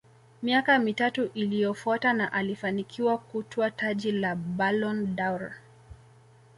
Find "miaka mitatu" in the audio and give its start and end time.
0.43-1.25